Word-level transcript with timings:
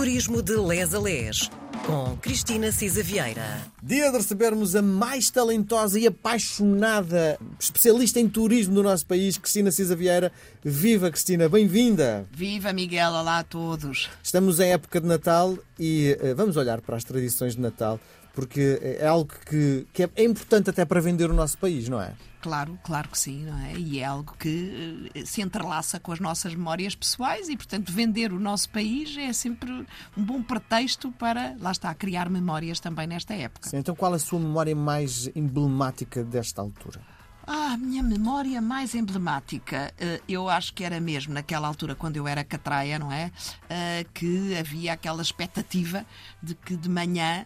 Turismo 0.00 0.40
de 0.40 0.56
Les 0.56 0.94
a 0.94 0.98
Les, 0.98 1.50
com 1.84 2.16
Cristina 2.22 2.72
Cisa 2.72 3.02
Vieira. 3.02 3.60
Dia 3.82 4.10
de 4.10 4.16
recebermos 4.16 4.74
a 4.74 4.80
mais 4.80 5.28
talentosa 5.28 6.00
e 6.00 6.06
apaixonada 6.06 7.38
especialista 7.58 8.18
em 8.18 8.26
turismo 8.26 8.76
do 8.76 8.82
nosso 8.82 9.04
país, 9.04 9.36
Cristina 9.36 9.70
Cisa 9.70 9.94
Vieira. 9.94 10.32
Viva, 10.64 11.10
Cristina, 11.10 11.50
bem-vinda! 11.50 12.26
Viva, 12.32 12.72
Miguel! 12.72 13.12
Olá 13.12 13.40
a 13.40 13.44
todos! 13.44 14.08
Estamos 14.22 14.58
em 14.58 14.72
época 14.72 15.02
de 15.02 15.06
Natal 15.06 15.58
e 15.78 16.16
uh, 16.18 16.34
vamos 16.34 16.56
olhar 16.56 16.80
para 16.80 16.96
as 16.96 17.04
tradições 17.04 17.54
de 17.54 17.60
Natal, 17.60 18.00
porque 18.32 18.78
é 18.82 19.06
algo 19.06 19.30
que, 19.46 19.86
que 19.92 20.04
é, 20.04 20.10
é 20.16 20.24
importante 20.24 20.70
até 20.70 20.84
para 20.84 21.00
vender 21.00 21.30
o 21.30 21.34
nosso 21.34 21.58
país, 21.58 21.88
não 21.88 22.00
é? 22.00 22.14
Claro, 22.40 22.78
claro 22.82 23.08
que 23.08 23.18
sim, 23.18 23.44
não 23.44 23.58
é? 23.58 23.74
E 23.74 24.00
é 24.00 24.04
algo 24.04 24.34
que 24.38 25.10
eh, 25.14 25.24
se 25.26 25.42
entrelaça 25.42 26.00
com 26.00 26.10
as 26.10 26.20
nossas 26.20 26.54
memórias 26.54 26.94
pessoais 26.94 27.50
e, 27.50 27.56
portanto, 27.56 27.92
vender 27.92 28.32
o 28.32 28.40
nosso 28.40 28.70
país 28.70 29.14
é 29.18 29.32
sempre 29.32 29.70
um 30.16 30.24
bom 30.24 30.42
pretexto 30.42 31.12
para, 31.12 31.54
lá 31.60 31.70
está, 31.70 31.94
criar 31.94 32.30
memórias 32.30 32.80
também 32.80 33.06
nesta 33.06 33.34
época. 33.34 33.68
Sim, 33.68 33.76
então, 33.76 33.94
qual 33.94 34.14
a 34.14 34.18
sua 34.18 34.40
memória 34.40 34.74
mais 34.74 35.30
emblemática 35.34 36.24
desta 36.24 36.62
altura? 36.62 37.00
Ah, 37.46 37.72
a 37.72 37.76
minha 37.76 38.02
memória 38.02 38.62
mais 38.62 38.94
emblemática, 38.94 39.92
eh, 39.98 40.22
eu 40.28 40.48
acho 40.48 40.72
que 40.72 40.82
era 40.84 41.00
mesmo 41.00 41.34
naquela 41.34 41.68
altura, 41.68 41.94
quando 41.94 42.16
eu 42.16 42.26
era 42.26 42.42
catraia, 42.42 42.98
não 42.98 43.12
é? 43.12 43.30
Eh, 43.68 44.06
que 44.14 44.56
havia 44.56 44.92
aquela 44.92 45.20
expectativa 45.20 46.06
de 46.42 46.54
que 46.54 46.76
de 46.76 46.88
manhã 46.88 47.44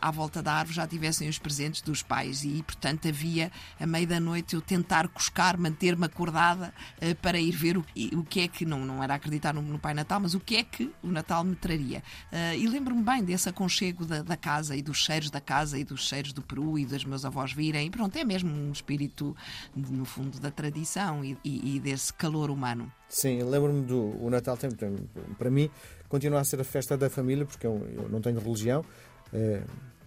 à 0.00 0.10
volta 0.10 0.42
da 0.42 0.52
árvore 0.52 0.76
já 0.76 0.86
tivessem 0.86 1.28
os 1.28 1.38
presentes 1.38 1.82
dos 1.82 2.02
pais 2.02 2.44
e, 2.44 2.62
portanto, 2.62 3.08
havia 3.08 3.50
a 3.78 3.86
meio 3.86 4.06
da 4.06 4.20
noite 4.20 4.54
eu 4.54 4.60
tentar 4.60 5.08
cuscar, 5.08 5.56
manter-me 5.56 6.04
acordada 6.04 6.72
uh, 7.02 7.14
para 7.16 7.38
ir 7.38 7.52
ver 7.52 7.76
o, 7.76 7.84
o 8.14 8.24
que 8.24 8.40
é 8.40 8.48
que, 8.48 8.64
não, 8.64 8.84
não 8.84 9.02
era 9.02 9.14
acreditar 9.14 9.52
no, 9.54 9.62
no, 9.62 9.78
Pai 9.78 9.94
Natal, 9.94 10.20
mas 10.20 10.34
o 10.34 10.40
que 10.40 10.56
é 10.56 10.64
que 10.64 10.92
o 11.02 11.08
Natal 11.08 11.44
me 11.44 11.56
traria. 11.56 12.02
Uh, 12.32 12.56
e 12.56 12.66
lembro-me 12.66 13.02
bem 13.02 13.24
desse 13.24 13.48
aconchego 13.48 14.04
da, 14.04 14.22
da, 14.22 14.36
casa 14.36 14.76
e 14.76 14.82
dos 14.82 14.98
cheiros 14.98 15.30
da 15.30 15.40
casa 15.40 15.78
e 15.78 15.84
dos 15.84 16.06
cheiros 16.06 16.32
do 16.32 16.42
Peru 16.42 16.78
e 16.78 16.86
dos 16.86 17.04
meus 17.04 17.24
avós 17.24 17.52
virem. 17.52 17.86
E 17.86 17.90
pronto, 17.90 18.16
é 18.16 18.24
mesmo 18.24 18.50
um 18.50 18.70
espírito, 18.70 19.36
no 19.74 20.04
fundo, 20.04 20.38
da 20.38 20.50
tradição 20.50 21.24
e, 21.24 21.36
e, 21.44 21.76
e 21.76 21.80
desse 21.80 22.12
calor 22.12 22.50
humano. 22.50 22.92
Sim, 23.08 23.42
lembro-me 23.42 23.82
do 23.82 24.22
o 24.22 24.28
Natal, 24.28 24.56
tem, 24.56 24.70
para 25.38 25.50
mim, 25.50 25.70
continua 26.08 26.40
a 26.40 26.44
ser 26.44 26.60
a 26.60 26.64
festa 26.64 26.96
da 26.96 27.08
família, 27.08 27.46
porque 27.46 27.66
eu, 27.66 27.86
eu 27.96 28.08
não 28.08 28.20
tenho 28.20 28.38
religião, 28.38 28.84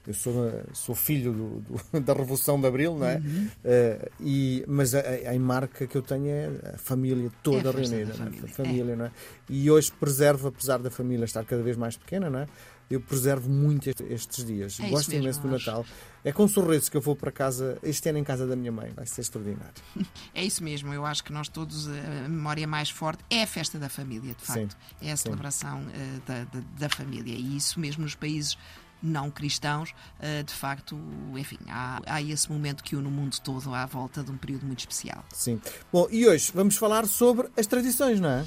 eu 0.08 0.14
sou, 0.14 0.64
sou 0.74 0.96
filho 0.96 1.32
do, 1.32 1.60
do, 1.60 2.00
da 2.02 2.14
Revolução 2.14 2.60
de 2.60 2.68
Abril, 2.68 2.98
não 2.98 3.08
é? 3.08 3.18
Uhum. 3.18 3.48
Uh, 3.64 4.12
e, 4.20 4.64
mas 4.68 4.96
a, 4.96 5.00
a, 5.00 5.40
marca 5.40 5.86
que 5.86 5.96
eu 5.96 6.02
tenho 6.02 6.28
é 6.28 6.74
a 6.74 6.78
família 6.78 7.32
toda 7.44 7.70
é 7.70 7.72
a 7.72 7.72
reunida, 7.72 8.14
família, 8.14 8.42
é? 8.44 8.48
família 8.48 8.94
é. 8.94 8.96
não 8.96 9.06
é? 9.06 9.12
E 9.50 9.70
hoje 9.70 9.92
preservo, 9.92 10.48
apesar 10.48 10.80
da 10.80 10.90
família 10.90 11.26
estar 11.26 11.46
cada 11.46 11.62
vez 11.62 11.78
mais 11.78 11.98
pequena, 11.98 12.30
não 12.30 12.40
é? 12.40 12.48
Eu 12.90 13.00
preservo 13.00 13.50
muito 13.50 13.90
estes 13.90 14.44
dias. 14.44 14.78
É 14.78 14.90
Gosto 14.90 15.14
imenso 15.14 15.40
do 15.40 15.48
Natal. 15.48 15.86
É 16.26 16.32
com 16.34 16.44
um 16.44 16.48
sorriso 16.48 16.92
que 16.92 16.98
eu 16.98 17.02
vou 17.02 17.16
para 17.16 17.32
casa, 17.32 17.78
este 17.82 18.10
ano 18.10 18.18
em 18.18 18.24
casa 18.24 18.46
da 18.46 18.54
minha 18.54 18.72
mãe. 18.72 18.92
Vai 18.94 19.06
ser 19.06 19.22
extraordinário. 19.22 19.72
É 20.36 20.44
isso 20.44 20.62
mesmo. 20.62 20.94
Eu 20.94 21.06
acho 21.06 21.24
que 21.24 21.32
nós 21.32 21.48
todos, 21.48 21.88
a 21.88 22.28
memória 22.28 22.68
mais 22.68 22.90
forte 22.90 23.24
é 23.30 23.44
a 23.44 23.48
festa 23.48 23.80
da 23.80 23.88
família, 23.88 24.34
de 24.34 24.46
facto. 24.46 24.72
Sim. 24.72 25.08
É 25.08 25.12
a 25.14 25.16
celebração 25.16 25.82
uh, 25.82 26.22
da, 26.28 26.44
da, 26.44 26.60
da 26.80 26.90
família. 26.90 27.34
E 27.34 27.56
isso 27.56 27.80
mesmo 27.80 28.04
nos 28.04 28.14
países 28.14 28.58
não 29.02 29.32
cristãos, 29.32 29.94
eh, 30.20 30.44
de 30.44 30.54
facto, 30.54 31.00
enfim, 31.36 31.58
há, 31.68 32.02
há 32.06 32.22
esse 32.22 32.52
momento 32.52 32.84
que 32.84 32.96
une 32.96 33.08
o 33.08 33.12
mundo 33.12 33.38
todo 33.44 33.74
à 33.74 33.86
volta 33.86 34.24
de 34.24 34.32
um 34.32 34.38
período 34.38 34.66
muito 34.66 34.80
especial. 34.80 35.24
Sim. 35.34 35.60
Bom, 35.92 36.08
e 36.12 36.28
hoje 36.28 36.52
vamos 36.54 36.78
falar 36.78 37.06
sobre 37.08 37.50
as 37.58 37.66
tradições, 37.66 38.20
não 38.20 38.30
é? 38.30 38.46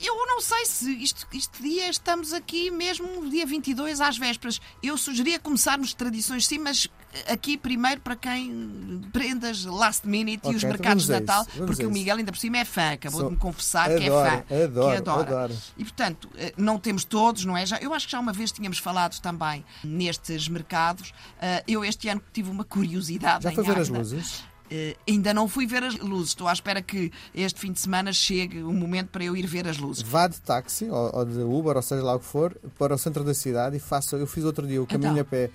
Eu 0.00 0.14
não 0.26 0.40
sei 0.40 0.64
se 0.64 0.90
isto, 1.02 1.26
este 1.34 1.60
dia 1.60 1.90
estamos 1.90 2.32
aqui 2.32 2.70
mesmo 2.70 3.28
dia 3.28 3.44
22 3.44 4.00
às 4.00 4.16
vésperas. 4.16 4.60
Eu 4.80 4.96
sugeria 4.96 5.40
começarmos 5.40 5.92
tradições 5.92 6.46
sim, 6.46 6.58
mas 6.58 6.88
aqui 7.28 7.56
primeiro 7.56 8.00
para 8.00 8.16
quem 8.16 9.00
prendas 9.12 9.64
last 9.64 10.06
minute 10.06 10.38
okay, 10.38 10.52
e 10.52 10.56
os 10.56 10.62
então 10.62 10.70
mercados 10.70 11.06
de 11.06 11.12
Natal, 11.12 11.46
porque 11.66 11.86
o 11.86 11.90
Miguel 11.90 12.16
ainda 12.16 12.32
por 12.32 12.38
cima 12.38 12.58
é 12.58 12.64
fã, 12.64 12.92
acabou 12.92 13.24
de 13.24 13.30
me 13.30 13.36
confessar 13.36 13.90
adoro, 13.90 14.00
que 14.00 14.06
é 14.06 14.10
fã, 14.10 14.64
adoro, 14.64 14.90
que 14.90 14.96
adora. 14.96 15.20
Adoro. 15.20 15.54
E 15.76 15.84
portanto, 15.84 16.28
eh, 16.36 16.52
não 16.56 16.78
temos 16.78 17.04
todos, 17.04 17.44
não 17.44 17.56
é? 17.56 17.64
Já, 17.64 17.78
eu 17.78 17.94
acho 17.94 18.06
que 18.06 18.12
já 18.12 18.20
uma 18.20 18.32
vez 18.32 18.52
tínhamos 18.52 18.78
falado 18.78 19.18
também 19.20 19.64
nestes 19.82 20.48
mercados. 20.48 21.12
Eh, 21.40 21.64
eu 21.68 21.84
este 21.84 22.08
ano 22.08 22.22
tive 22.32 22.50
uma 22.50 22.64
curiosidade. 22.64 23.44
Já 23.44 23.52
foi 23.52 23.64
ver 23.64 23.78
as 23.78 23.88
luzes? 23.88 24.44
Uh, 24.70 24.94
ainda 25.08 25.32
não 25.32 25.48
fui 25.48 25.66
ver 25.66 25.82
as 25.82 25.98
luzes. 25.98 26.28
Estou 26.28 26.46
à 26.46 26.52
espera 26.52 26.82
que 26.82 27.10
este 27.34 27.58
fim 27.58 27.72
de 27.72 27.80
semana 27.80 28.12
chegue 28.12 28.62
o 28.62 28.72
momento 28.72 29.08
para 29.08 29.24
eu 29.24 29.34
ir 29.34 29.46
ver 29.46 29.66
as 29.66 29.78
luzes. 29.78 30.02
Vá 30.02 30.28
de 30.28 30.38
táxi 30.42 30.90
ou, 30.90 31.16
ou 31.16 31.24
de 31.24 31.38
Uber, 31.38 31.74
ou 31.74 31.82
seja 31.82 32.02
lá 32.02 32.14
o 32.14 32.18
que 32.18 32.26
for, 32.26 32.54
para 32.78 32.94
o 32.94 32.98
centro 32.98 33.24
da 33.24 33.32
cidade 33.32 33.76
e 33.76 33.80
faça. 33.80 34.16
Eu 34.16 34.26
fiz 34.26 34.44
outro 34.44 34.66
dia 34.66 34.82
o 34.82 34.86
caminho 34.86 35.12
então. 35.12 35.22
a 35.22 35.24
pé, 35.24 35.50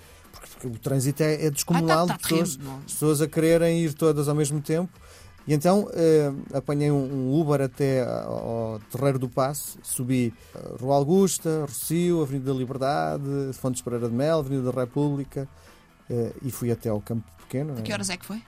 o 0.63 0.79
trânsito 0.79 1.23
é, 1.23 1.45
é 1.45 1.49
descomunal 1.49 2.05
ah, 2.05 2.07
tá, 2.07 2.17
tá 2.17 2.17
de 2.17 2.29
pessoas, 2.29 2.59
pessoas 2.85 3.21
a 3.21 3.27
quererem 3.27 3.79
ir 3.83 3.93
todas 3.93 4.27
ao 4.27 4.35
mesmo 4.35 4.61
tempo. 4.61 4.91
E 5.45 5.53
então 5.53 5.83
uh, 5.83 6.57
apanhei 6.57 6.89
um, 6.89 7.37
Uber 7.39 7.61
até 7.61 8.01
ao 8.01 8.79
Terreiro 8.89 9.19
do 9.19 9.27
Passo, 9.27 9.77
subi 9.83 10.33
uh, 10.55 10.77
Rua 10.77 10.95
Augusta, 10.95 11.65
Rocio, 11.67 12.21
Avenida 12.21 12.53
da 12.53 12.57
Liberdade, 12.57 13.23
Fontes 13.53 13.81
Pereira 13.81 14.07
de 14.07 14.15
Mel, 14.15 14.39
Avenida 14.39 14.71
da 14.71 14.81
República 14.81 15.47
uh, 16.09 16.33
e 16.41 16.49
fui 16.49 16.71
até 16.71 16.89
ao 16.89 17.01
Campo 17.01 17.29
Pequeno. 17.39 17.77
A 17.77 17.81
que 17.81 17.91
horas 17.91 18.09
é 18.09 18.15
que 18.15 18.25
foi? 18.25 18.41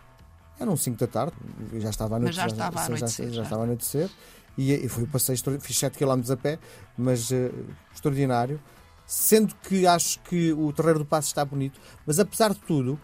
Eram 0.58 0.78
5 0.78 0.98
da 0.98 1.08
tarde, 1.08 1.36
já 1.80 1.90
estava 1.90 2.16
a 2.16 2.18
anoitecer. 2.18 2.44
Mas 2.44 2.52
já 2.52 2.56
estava 2.56 2.80
a 2.80 2.86
anoitecer. 2.86 3.26
Já, 3.26 3.32
já, 3.32 3.36
já 3.36 3.44
estava 3.44 3.62
a 3.62 3.66
anoitecer. 3.66 4.10
E, 4.58 4.74
e 4.74 4.88
foi 4.88 5.04
o 5.04 5.08
passeio, 5.08 5.38
fiz 5.60 5.78
7 5.78 5.98
km 5.98 6.32
a 6.32 6.38
pé, 6.38 6.60
mas 6.98 7.30
uh, 7.30 7.52
extraordinário. 7.94 8.58
Sendo 9.06 9.54
que 9.56 9.86
acho 9.86 10.20
que 10.22 10.52
o 10.54 10.74
Terreiro 10.74 11.00
do 11.00 11.06
Passo 11.06 11.28
está 11.28 11.46
bonito, 11.46 11.80
mas 12.06 12.20
apesar 12.20 12.54
de 12.54 12.60
tudo, 12.60 13.00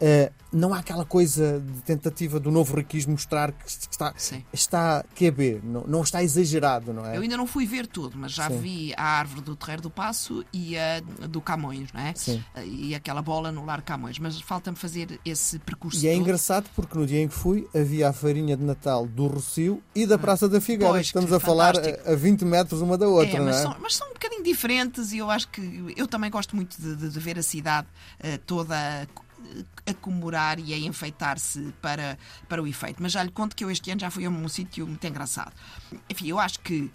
Uh, 0.00 0.32
não 0.54 0.72
há 0.72 0.78
aquela 0.78 1.04
coisa 1.04 1.60
de 1.60 1.82
tentativa 1.82 2.38
do 2.38 2.50
novo 2.50 2.76
riquismo 2.76 3.12
mostrar 3.12 3.52
que 3.52 3.68
está, 3.68 4.14
está 4.52 5.04
QB, 5.14 5.60
não, 5.64 5.84
não 5.86 6.02
está 6.02 6.22
exagerado, 6.22 6.92
não 6.92 7.04
é? 7.04 7.16
Eu 7.16 7.22
ainda 7.22 7.36
não 7.36 7.46
fui 7.46 7.66
ver 7.66 7.86
tudo, 7.86 8.16
mas 8.16 8.32
já 8.32 8.48
Sim. 8.48 8.58
vi 8.58 8.94
a 8.96 9.04
árvore 9.04 9.42
do 9.42 9.56
Terreiro 9.56 9.82
do 9.82 9.90
Passo 9.90 10.44
e 10.52 10.78
a 10.78 11.00
do 11.28 11.40
Camões, 11.40 11.92
não 11.92 12.00
é? 12.00 12.12
Sim. 12.14 12.42
Eh, 12.54 12.66
e 12.66 12.94
aquela 12.94 13.20
bola 13.20 13.50
no 13.50 13.64
Lar 13.64 13.82
Camões, 13.82 14.18
mas 14.18 14.40
falta-me 14.40 14.76
fazer 14.76 15.20
esse 15.24 15.58
percurso. 15.58 16.04
E 16.04 16.08
é 16.08 16.12
todo. 16.12 16.20
engraçado 16.20 16.70
porque 16.74 16.96
no 16.96 17.06
dia 17.06 17.20
em 17.20 17.28
que 17.28 17.34
fui 17.34 17.68
havia 17.74 18.08
a 18.08 18.12
farinha 18.12 18.56
de 18.56 18.62
Natal 18.62 19.06
do 19.06 19.26
Rocio 19.26 19.82
e 19.94 20.06
da 20.06 20.16
Praça 20.16 20.48
da 20.48 20.60
Figueira. 20.60 20.92
Pois, 20.92 21.06
Estamos 21.06 21.32
a 21.32 21.40
falar 21.40 21.74
a, 21.76 22.12
a 22.12 22.14
20 22.14 22.44
metros 22.44 22.80
uma 22.80 22.96
da 22.96 23.08
outra, 23.08 23.36
é, 23.36 23.40
mas 23.40 23.56
não 23.56 23.60
é? 23.60 23.62
São, 23.62 23.76
mas 23.80 23.96
são 23.96 24.08
um 24.08 24.12
bocadinho 24.12 24.44
diferentes 24.44 25.12
e 25.12 25.18
eu 25.18 25.30
acho 25.30 25.48
que 25.48 25.94
eu 25.96 26.06
também 26.06 26.30
gosto 26.30 26.54
muito 26.54 26.80
de, 26.80 26.94
de, 26.94 27.10
de 27.10 27.20
ver 27.20 27.38
a 27.38 27.42
cidade 27.42 27.88
uh, 28.20 28.38
toda 28.46 28.76
a 29.86 29.94
comemorar 29.94 30.58
e 30.58 30.72
a 30.72 30.78
enfeitar-se 30.78 31.72
para, 31.80 32.18
para 32.48 32.62
o 32.62 32.66
efeito. 32.66 33.02
Mas 33.02 33.12
já 33.12 33.22
lhe 33.22 33.30
conto 33.30 33.54
que 33.54 33.64
eu 33.64 33.70
este 33.70 33.90
ano 33.90 34.00
já 34.00 34.10
fui 34.10 34.24
a 34.24 34.30
um 34.30 34.48
sítio 34.48 34.86
muito 34.86 35.06
engraçado. 35.06 35.52
Enfim, 36.08 36.28
eu 36.28 36.38
acho 36.38 36.60
que 36.60 36.90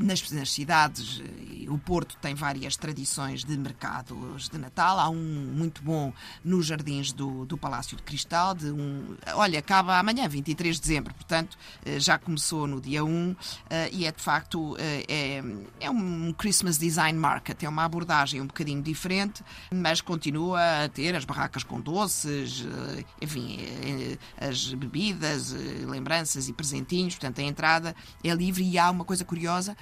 nas, 0.00 0.30
nas, 0.30 0.50
cidades, 0.50 1.22
o 1.68 1.78
Porto 1.78 2.16
tem 2.20 2.34
várias 2.34 2.76
tradições 2.76 3.44
de 3.44 3.56
mercados 3.56 4.48
de 4.48 4.58
Natal. 4.58 4.98
Há 4.98 5.08
um 5.08 5.52
muito 5.54 5.82
bom 5.82 6.12
nos 6.44 6.66
jardins 6.66 7.12
do, 7.12 7.44
do 7.44 7.56
Palácio 7.56 7.96
de 7.96 8.02
Cristal. 8.02 8.54
De 8.54 8.70
um, 8.70 9.16
olha, 9.34 9.58
acaba 9.58 9.98
amanhã, 9.98 10.26
23 10.28 10.76
de 10.76 10.82
dezembro, 10.82 11.14
portanto 11.14 11.56
eh, 11.84 12.00
já 12.00 12.18
começou 12.18 12.66
no 12.66 12.80
dia 12.80 13.04
1 13.04 13.36
eh, 13.68 13.90
e 13.92 14.06
é 14.06 14.12
de 14.12 14.22
facto 14.22 14.76
eh, 14.78 15.04
é, 15.08 15.86
é 15.86 15.90
um 15.90 16.32
Christmas 16.32 16.78
Design 16.78 17.18
Market. 17.18 17.62
É 17.62 17.68
uma 17.68 17.84
abordagem 17.84 18.40
um 18.40 18.46
bocadinho 18.46 18.82
diferente, 18.82 19.44
mas 19.72 20.00
continua 20.00 20.84
a 20.84 20.88
ter 20.88 21.14
as 21.14 21.24
barracas 21.24 21.62
com 21.62 21.80
doces, 21.80 22.64
enfim, 23.20 23.58
as 24.40 24.72
bebidas, 24.72 25.52
lembranças 25.86 26.48
e 26.48 26.52
presentinhos. 26.52 27.14
Portanto, 27.14 27.40
a 27.40 27.42
entrada 27.42 27.94
é 28.24 28.34
livre 28.34 28.64
e 28.64 28.78
há 28.78 28.90
uma 28.90 29.04
coisa 29.04 29.24
curiosa 29.24 29.76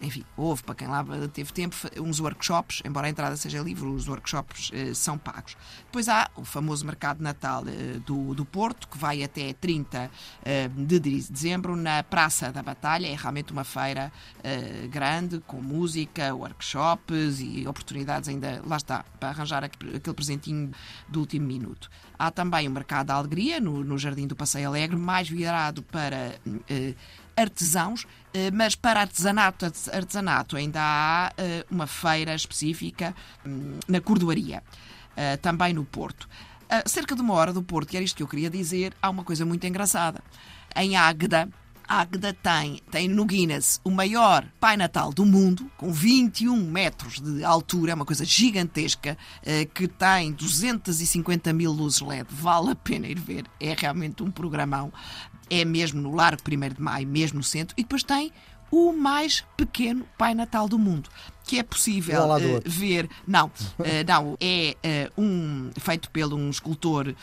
enfim, 0.00 0.24
houve, 0.36 0.62
para 0.62 0.74
quem 0.74 0.88
lá 0.88 1.04
teve 1.32 1.52
tempo, 1.52 1.74
uns 1.98 2.20
workshops, 2.20 2.82
embora 2.84 3.06
a 3.06 3.10
entrada 3.10 3.36
seja 3.36 3.60
livre, 3.60 3.86
os 3.86 4.06
workshops 4.06 4.70
eh, 4.74 4.92
são 4.92 5.16
pagos. 5.16 5.56
Depois 5.86 6.08
há 6.08 6.30
o 6.36 6.44
famoso 6.44 6.84
Mercado 6.84 7.22
Natal 7.22 7.64
eh, 7.66 7.98
do, 8.04 8.34
do 8.34 8.44
Porto, 8.44 8.88
que 8.88 8.98
vai 8.98 9.22
até 9.22 9.54
30 9.54 10.10
eh, 10.44 10.68
de 10.68 11.00
dezembro, 11.00 11.74
na 11.74 12.02
Praça 12.02 12.52
da 12.52 12.62
Batalha. 12.62 13.06
É 13.06 13.14
realmente 13.14 13.52
uma 13.52 13.64
feira 13.64 14.12
grande, 14.90 15.40
com 15.46 15.60
música, 15.60 16.34
workshops 16.34 17.40
e 17.40 17.66
oportunidades 17.66 18.28
ainda, 18.28 18.62
lá 18.66 18.76
está, 18.76 19.04
para 19.18 19.30
arranjar 19.30 19.64
aquele 19.64 20.14
presentinho 20.14 20.70
do 21.08 21.20
último 21.20 21.46
minuto. 21.46 21.90
Há 22.18 22.30
também 22.30 22.68
o 22.68 22.70
Mercado 22.70 23.06
da 23.06 23.14
Alegria, 23.14 23.60
no, 23.60 23.82
no 23.82 23.98
Jardim 23.98 24.26
do 24.26 24.36
Passeio 24.36 24.68
Alegre, 24.68 24.96
mais 24.96 25.28
virado 25.28 25.82
para 25.82 26.38
artesãos, 27.36 28.06
eh, 28.32 28.50
mas 28.50 28.74
para 28.74 29.00
artesanato, 29.00 29.66
artesanato 29.92 30.56
ainda 30.56 30.80
há 30.80 31.32
eh, 31.36 31.64
uma 31.70 31.86
feira 31.86 32.34
específica 32.34 33.14
hum, 33.46 33.78
na 33.86 34.00
Cordoaria, 34.00 34.62
eh, 35.16 35.36
também 35.36 35.74
no 35.74 35.84
Porto. 35.84 36.28
Cerca 36.84 37.14
de 37.14 37.20
uma 37.20 37.32
hora 37.32 37.52
do 37.52 37.62
Porto, 37.62 37.90
que 37.90 37.96
era 37.96 38.02
isto 38.04 38.16
que 38.16 38.24
eu 38.24 38.26
queria 38.26 38.50
dizer, 38.50 38.92
há 39.00 39.08
uma 39.08 39.22
coisa 39.22 39.46
muito 39.46 39.64
engraçada. 39.64 40.20
Em 40.74 40.96
Águeda, 40.96 41.48
Águeda 41.86 42.34
tem, 42.34 42.80
tem 42.90 43.06
no 43.06 43.24
Guinness 43.24 43.80
o 43.84 43.90
maior 43.92 44.44
Pai 44.58 44.76
Natal 44.76 45.12
do 45.12 45.24
mundo, 45.24 45.70
com 45.76 45.92
21 45.92 46.56
metros 46.56 47.20
de 47.20 47.44
altura, 47.44 47.92
é 47.92 47.94
uma 47.94 48.04
coisa 48.04 48.24
gigantesca, 48.24 49.16
que 49.72 49.86
tem 49.86 50.32
250 50.32 51.52
mil 51.52 51.70
luzes 51.70 52.00
LED. 52.00 52.26
Vale 52.28 52.72
a 52.72 52.74
pena 52.74 53.06
ir 53.06 53.20
ver, 53.20 53.44
é 53.60 53.72
realmente 53.78 54.24
um 54.24 54.30
programão. 54.32 54.92
É 55.48 55.64
mesmo 55.64 56.00
no 56.00 56.14
Largo 56.14 56.42
1 56.46 56.74
de 56.74 56.82
Maio, 56.82 57.06
mesmo 57.06 57.38
no 57.38 57.44
centro, 57.44 57.74
e 57.78 57.82
depois 57.82 58.02
tem 58.02 58.32
o 58.70 58.92
mais 58.92 59.44
pequeno 59.56 60.06
Pai 60.18 60.34
Natal 60.34 60.68
do 60.68 60.78
mundo 60.78 61.08
que 61.44 61.58
é 61.58 61.62
possível 61.62 62.22
outro. 62.22 62.62
ver. 62.66 63.08
Não, 63.26 63.50
eh, 63.84 64.02
não 64.02 64.36
é 64.40 64.76
eh, 64.82 65.10
um 65.16 65.70
feito 65.78 66.10
por 66.10 66.34
um 66.34 66.50
escultor 66.50 67.14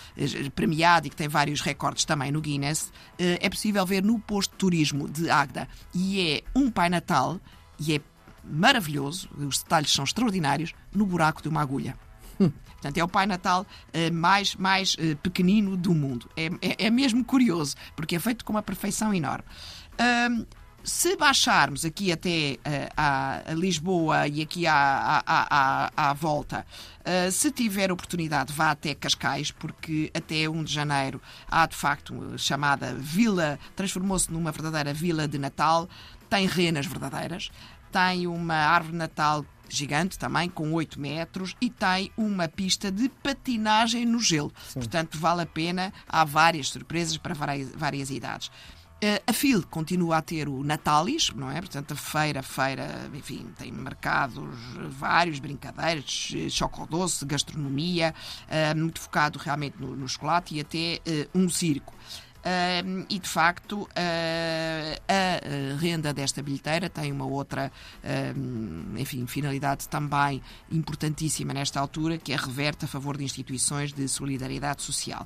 premiado 0.56 1.08
e 1.08 1.10
que 1.10 1.16
tem 1.16 1.28
vários 1.28 1.60
recordes 1.60 2.06
também 2.06 2.31
no 2.31 2.40
Guinness. 2.40 2.92
é 3.18 3.50
possível 3.50 3.86
ver 3.86 4.02
no 4.02 4.18
posto 4.20 4.52
de 4.52 4.58
turismo 4.58 5.10
de 5.10 5.30
Agda 5.30 5.68
e 5.94 6.22
é 6.22 6.44
um 6.58 6.72
Pai 6.72 6.90
Natal 6.90 7.38
e 7.78 7.96
é 7.96 8.02
maravilhoso. 8.44 9.30
Os 9.38 9.62
detalhes 9.62 9.92
são 9.92 10.06
extraordinários 10.06 10.74
no 10.94 11.06
buraco 11.06 11.42
de 11.42 11.50
uma 11.50 11.62
agulha. 11.62 11.98
Portanto, 12.51 12.98
é 12.98 13.04
o 13.04 13.07
Pai 13.07 13.25
Natal 13.25 13.66
eh, 13.94 14.12
mais, 14.12 14.56
mais 14.56 14.95
eh, 15.00 15.16
pequenino 15.16 15.78
do 15.78 15.94
mundo. 15.94 16.30
É, 16.36 16.48
é, 16.62 16.86
é 16.88 16.90
mesmo 16.90 17.24
curioso, 17.24 17.75
porque 17.95 18.16
é 18.16 18.19
feito 18.19 18.44
com 18.44 18.51
uma 18.54 18.62
perfeição 18.62 19.13
enorme. 19.13 19.45
Se 20.84 21.16
baixarmos 21.16 21.86
aqui 21.86 22.12
até 22.12 22.57
eh, 22.66 22.90
a, 22.98 23.42
Lisboa 23.54 24.28
e 24.28 24.42
aqui 24.42 24.68
à, 24.68 25.24
à, 25.25 25.88
à, 25.95 26.10
à- 26.10 26.13
volta, 26.13 26.66
eh, 27.06 27.31
se 27.31 27.51
tiver 27.51 27.90
oportunidade, 27.90 28.51
vá 28.51 28.72
até 28.72 28.94
Cascais, 28.94 29.50
porque 29.50 30.12
até 30.13 30.50
1 30.50 30.62
de 30.62 30.74
janeiro 30.74 31.22
há 31.50 31.66
de 31.66 31.75
facto 31.78 32.38
chamada 32.38 32.94
Vila, 32.96 33.57
transformou-se 33.78 34.30
numa 34.30 34.51
verdadeira 34.51 34.94
Vila 34.94 35.25
de 35.25 35.38
Natal, 35.38 35.88
tem 36.30 36.48
renas 36.48 36.86
verdadeiras, 36.86 37.50
tem 37.89 38.28
uma 38.28 38.56
árvore 38.56 38.92
de 38.92 38.98
Natal 38.98 39.46
gigante 39.69 40.18
também, 40.19 40.50
com 40.50 40.71
8 40.74 41.00
metros, 41.00 41.56
e 41.60 41.69
tem 41.69 42.12
uma 42.18 42.48
pista 42.48 42.92
de 42.92 43.10
patinagem 43.10 44.06
no 44.06 44.19
gelo. 44.19 44.51
Portanto, 44.74 45.18
vale 45.18 45.42
a 45.42 45.45
pena, 45.45 45.94
há 46.07 46.24
várias 46.24 46.69
surpresas 46.69 47.18
para 47.18 47.33
várias, 47.33 47.69
várias 47.75 48.10
idades. 48.10 48.51
Eh, 49.01 49.21
A 49.27 49.33
FIL 49.33 49.63
continua 49.63 50.18
a 50.18 50.21
ter 50.21 50.48
o 50.48 50.63
Natalis, 50.63 51.30
não 51.36 51.51
é? 51.51 51.60
Portanto, 51.60 51.92
a 51.92 51.95
feira, 51.95 52.39
a 52.39 52.44
feira, 52.44 53.10
enfim, 53.13 53.48
tem 53.57 53.69
mercados 53.71 54.44
vários, 54.92 55.39
brincadeiras, 55.39 56.33
chocodoce, 56.50 57.25
gastronomia, 57.25 58.13
eh, 58.48 58.74
muito 58.74 59.01
focado 59.01 59.38
realmente 59.39 59.75
no, 59.77 59.94
no 59.95 60.07
chocolate 60.07 60.56
e 60.56 60.62
até 60.62 61.00
eh, 61.06 61.27
um 61.36 61.50
circo. 61.50 61.94
Um, 62.45 63.06
e 63.10 63.19
de 63.19 63.30
facto 63.30 63.84
uh, 63.84 63.88
a 63.88 65.75
uh, 65.75 65.78
renda 65.78 66.13
desta 66.13 66.42
bilheteira 66.42 66.90
tem 66.90 67.10
uma 67.10 67.25
outra 67.25 67.72
um, 68.36 68.98
enfim, 68.98 69.25
finalidade 69.25 69.88
também 69.88 70.42
importantíssima 70.69 71.54
nesta 71.54 71.80
altura, 71.80 72.18
que 72.18 72.34
é 72.34 72.36
reverte 72.36 72.84
a 72.84 72.88
favor 72.88 73.16
de 73.16 73.24
instituições 73.24 73.94
de 73.94 74.07
solidariedade 74.10 74.81
social. 74.81 75.25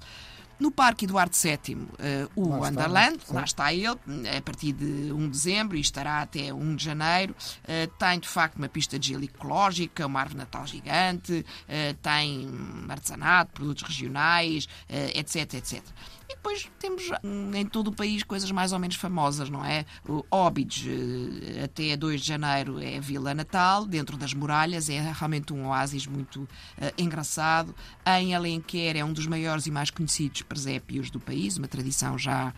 No 0.59 0.71
Parque 0.71 1.05
Eduardo 1.05 1.35
VII, 1.35 1.75
uh, 1.75 1.87
o 2.35 2.49
Lá 2.49 2.55
está, 2.55 2.81
Wonderland, 2.81 3.19
sim. 3.23 3.33
lá 3.33 3.43
está 3.43 3.73
ele, 3.73 3.99
a 4.35 4.41
partir 4.41 4.73
de 4.73 5.13
1 5.13 5.17
de 5.17 5.27
dezembro 5.27 5.77
e 5.77 5.81
estará 5.81 6.21
até 6.21 6.51
1 6.51 6.75
de 6.75 6.83
janeiro. 6.83 7.35
Uh, 7.63 7.87
tem 7.99 8.19
de 8.19 8.27
facto 8.27 8.55
uma 8.55 8.67
pista 8.67 8.97
de 8.97 9.09
gelo 9.09 9.23
ecológica, 9.23 10.07
uma 10.07 10.19
árvore 10.19 10.39
natal 10.39 10.65
gigante, 10.65 11.45
uh, 11.69 11.93
tem 12.01 12.49
artesanato, 12.89 13.53
produtos 13.53 13.83
regionais, 13.83 14.65
uh, 14.65 15.19
etc, 15.19 15.53
etc. 15.53 15.83
E 16.29 16.35
depois 16.35 16.69
temos 16.77 17.03
hum, 17.23 17.51
em 17.55 17.65
todo 17.65 17.87
o 17.87 17.95
país 17.95 18.21
coisas 18.21 18.51
mais 18.51 18.73
ou 18.73 18.79
menos 18.79 18.97
famosas, 18.97 19.49
não 19.49 19.63
é? 19.63 19.85
O 20.07 20.25
Óbidos, 20.29 20.83
eh, 20.85 21.63
até 21.63 21.95
2 21.95 22.19
de 22.21 22.27
janeiro, 22.27 22.79
é 22.81 22.97
a 22.97 22.99
Vila 22.99 23.33
Natal, 23.33 23.85
dentro 23.85 24.17
das 24.17 24.33
muralhas, 24.33 24.89
é 24.89 24.99
realmente 25.11 25.53
um 25.53 25.67
oásis 25.67 26.05
muito 26.05 26.47
eh, 26.77 26.93
engraçado. 26.97 27.73
Em 28.05 28.35
Alenquer 28.35 28.97
é 28.97 29.05
um 29.05 29.13
dos 29.13 29.25
maiores 29.25 29.67
e 29.67 29.71
mais 29.71 29.89
conhecidos 29.89 30.41
presépios 30.41 31.09
do 31.09 31.17
país, 31.19 31.55
uma 31.57 31.67
tradição 31.69 32.17
já 32.17 32.53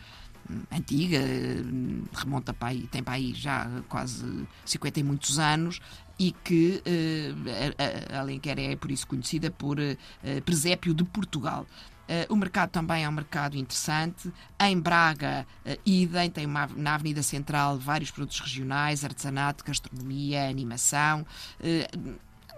hum, 0.50 0.62
antiga, 0.72 1.20
hum, 1.20 2.06
remonta 2.12 2.52
para 2.52 2.70
aí, 2.70 2.88
tem 2.88 3.04
para 3.04 3.14
aí 3.14 3.36
já 3.36 3.70
quase 3.88 4.48
50 4.66 5.00
e 5.00 5.04
muitos 5.04 5.38
anos 5.38 5.80
e 6.18 6.32
que 6.32 6.82
eh, 6.86 8.14
a- 8.16 8.20
Alenquer 8.22 8.58
é 8.58 8.76
por 8.76 8.90
isso 8.90 9.06
conhecida 9.06 9.52
por 9.52 9.80
eh, 9.80 9.96
eh, 10.24 10.42
presépio 10.42 10.92
de 10.92 11.04
Portugal. 11.04 11.68
Eh, 12.12 12.26
o 12.28 12.36
mercado 12.36 12.72
também 12.72 13.04
é 13.04 13.08
um 13.10 13.12
mercado 13.12 13.56
interessante. 13.56 14.34
Em 14.60 14.80
Braga, 14.80 15.46
eh, 15.64 15.78
idem, 15.86 16.28
tem 16.32 16.44
uma- 16.48 16.68
na 16.76 16.96
Avenida 16.96 17.22
Central 17.22 17.78
vários 17.78 18.10
produtos 18.10 18.40
regionais, 18.40 19.06
artesanato, 19.06 19.64
gastronomia, 19.64 20.50
animação. 20.50 21.24
eh, 21.62 21.88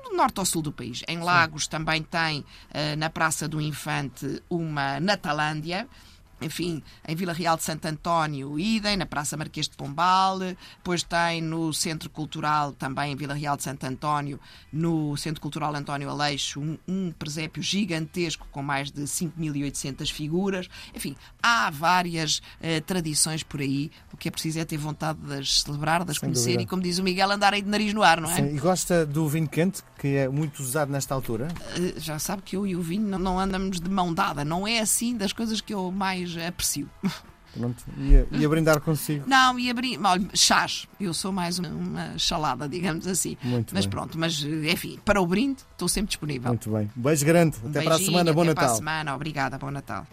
do 0.09 0.17
norte 0.17 0.39
ao 0.39 0.45
sul 0.45 0.61
do 0.63 0.71
país. 0.71 1.03
Em 1.07 1.19
Lagos 1.19 1.67
também 1.67 2.01
tem, 2.01 2.43
na 2.97 3.07
Praça 3.09 3.47
do 3.47 3.61
Infante, 3.61 4.41
uma 4.49 4.99
Natalândia. 4.99 5.87
Enfim, 6.41 6.81
em 7.07 7.15
Vila 7.15 7.33
Real 7.33 7.55
de 7.55 7.63
Santo 7.63 7.85
António, 7.85 8.59
idem, 8.59 8.97
na 8.97 9.05
Praça 9.05 9.37
Marquês 9.37 9.67
de 9.67 9.75
Pombal, 9.75 10.39
depois 10.39 11.03
tem 11.03 11.41
no 11.41 11.71
Centro 11.73 12.09
Cultural, 12.09 12.71
também 12.73 13.11
em 13.11 13.15
Vila 13.15 13.33
Real 13.33 13.55
de 13.55 13.63
Santo 13.63 13.83
António, 13.85 14.39
no 14.71 15.15
Centro 15.17 15.41
Cultural 15.41 15.75
António 15.75 16.09
Aleixo, 16.09 16.59
um, 16.59 16.77
um 16.87 17.11
presépio 17.11 17.61
gigantesco 17.61 18.47
com 18.51 18.63
mais 18.63 18.91
de 18.91 19.03
5.800 19.03 20.11
figuras. 20.11 20.67
Enfim, 20.95 21.15
há 21.41 21.69
várias 21.69 22.41
eh, 22.61 22.79
tradições 22.81 23.43
por 23.43 23.59
aí. 23.59 23.91
O 24.11 24.17
que 24.17 24.27
é 24.27 24.31
preciso 24.31 24.59
é 24.59 24.65
ter 24.65 24.77
vontade 24.77 25.19
de 25.19 25.33
as 25.33 25.61
celebrar, 25.61 26.03
de 26.03 26.11
as 26.11 26.17
Sem 26.17 26.27
conhecer 26.29 26.51
dúvida. 26.51 26.63
e, 26.63 26.65
como 26.65 26.81
diz 26.81 26.97
o 26.97 27.03
Miguel, 27.03 27.31
andar 27.31 27.53
aí 27.53 27.61
de 27.61 27.69
nariz 27.69 27.93
no 27.93 28.03
ar, 28.03 28.19
não 28.19 28.29
é? 28.29 28.35
Sim, 28.35 28.55
e 28.55 28.59
gosta 28.59 29.05
do 29.05 29.27
vinho 29.27 29.47
quente, 29.47 29.81
que 29.99 30.15
é 30.15 30.27
muito 30.27 30.61
usado 30.61 30.91
nesta 30.91 31.13
altura? 31.13 31.49
Eh, 31.75 31.93
já 31.97 32.17
sabe 32.17 32.41
que 32.41 32.55
eu 32.55 32.65
e 32.65 32.75
o 32.75 32.81
vinho 32.81 33.07
não, 33.07 33.19
não 33.19 33.39
andamos 33.39 33.79
de 33.79 33.89
mão 33.89 34.13
dada. 34.13 34.43
Não 34.43 34.67
é 34.67 34.79
assim 34.79 35.15
das 35.15 35.31
coisas 35.33 35.61
que 35.61 35.73
eu 35.73 35.91
mais 35.91 36.30
aprecio. 36.37 36.89
Pronto, 37.53 37.83
ia, 37.97 38.25
ia 38.31 38.47
brindar 38.47 38.79
consigo. 38.79 39.25
Não, 39.27 39.59
e 39.59 39.69
abrir. 39.69 39.99
Olha, 40.01 40.25
chás. 40.33 40.87
Eu 40.97 41.13
sou 41.13 41.33
mais 41.33 41.59
uma, 41.59 41.67
uma 41.67 42.17
chalada, 42.17 42.67
digamos 42.69 43.05
assim. 43.05 43.35
Muito 43.43 43.73
mas 43.75 43.85
bem. 43.85 43.89
pronto, 43.89 44.17
mas 44.17 44.41
enfim, 44.41 44.97
para 45.03 45.19
o 45.21 45.25
brinde 45.27 45.61
estou 45.73 45.89
sempre 45.89 46.07
disponível. 46.09 46.47
Muito 46.47 46.71
bem. 46.71 46.89
Beijo 46.95 47.25
grande. 47.25 47.57
Um 47.61 47.69
Até 47.69 47.81
para 47.81 47.95
a 47.95 47.97
beijinho, 47.97 48.11
semana. 48.11 48.33
Bom 48.33 48.41
até 48.43 48.53
para 48.53 48.61
a 48.61 48.65
Natal. 48.67 48.77
semana. 48.77 49.15
Obrigada, 49.15 49.57
bom 49.57 49.69
Natal. 49.69 50.07